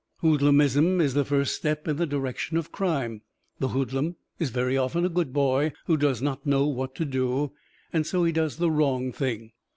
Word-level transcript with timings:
Hoodlumism 0.23 0.99
is 0.99 1.13
the 1.13 1.23
first 1.23 1.55
step 1.55 1.87
in 1.87 1.97
the 1.97 2.07
direction 2.07 2.57
of 2.57 2.71
crime. 2.71 3.21
The 3.59 3.67
hoodlum 3.67 4.15
is 4.39 4.49
very 4.49 4.75
often 4.75 5.05
a 5.05 5.09
good 5.09 5.31
boy 5.31 5.73
who 5.85 5.95
does 5.95 6.23
not 6.23 6.43
know 6.43 6.65
what 6.65 6.95
to 6.95 7.05
do; 7.05 7.51
and 7.93 8.03
so 8.03 8.23
he 8.23 8.31
does 8.31 8.57
the 8.57 8.71
wrong 8.71 9.11
thing. 9.11 9.51